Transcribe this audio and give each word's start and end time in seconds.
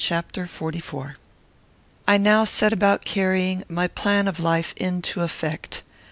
CHAPTER 0.03 0.47
XLIV. 0.47 1.13
I 2.07 2.17
now 2.17 2.43
set 2.43 2.73
about 2.73 3.05
carrying 3.05 3.63
my 3.69 3.85
plan 3.87 4.27
of 4.27 4.39
life 4.39 4.73
into 4.77 5.21
effect. 5.21 5.83